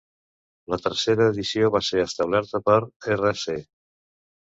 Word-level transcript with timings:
La 0.73 0.77
tercera 0.85 1.27
edició 1.33 1.69
va 1.75 1.81
ser 1.87 2.05
establerta 2.05 2.61
per 2.71 2.79
R.c. 3.17 3.59